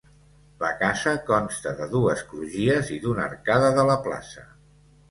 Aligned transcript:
La 0.63 0.69
casa 0.79 1.13
consta 1.27 1.75
de 1.83 1.89
dues 1.93 2.25
crugies 2.33 2.93
i 2.97 3.01
d'una 3.07 3.25
arcada 3.31 3.73
de 3.79 3.89
la 3.93 4.03
plaça. 4.09 4.53